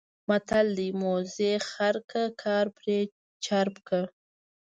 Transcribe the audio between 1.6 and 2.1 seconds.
خر